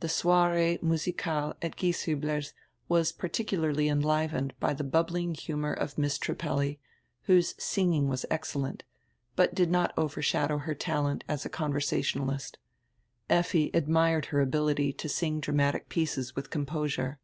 The 0.00 0.08
soiree 0.10 0.78
musicale 0.82 1.54
at 1.62 1.76
Gieshiihler's 1.76 2.52
was 2.90 3.10
particularly 3.10 3.88
enlivened 3.88 4.52
hy 4.60 4.74
die 4.74 4.84
huhhling 4.84 5.34
humor 5.34 5.72
of 5.72 5.96
Miss 5.96 6.18
Trippelli, 6.18 6.78
whose 7.22 7.54
singing 7.56 8.06
was 8.06 8.26
excel 8.30 8.60
lent, 8.64 8.84
hut 9.38 9.54
did 9.54 9.70
not 9.70 9.94
overshadow 9.96 10.58
her 10.58 10.74
talent 10.74 11.24
as 11.26 11.46
a 11.46 11.48
conversa 11.48 12.00
tionalist. 12.00 12.56
Effi 13.30 13.70
admired 13.72 14.26
her 14.26 14.42
ability 14.42 14.92
to 14.92 15.08
sing 15.08 15.40
dramatic 15.40 15.88
pieces 15.88 16.36
with 16.36 16.50
composure. 16.50 17.18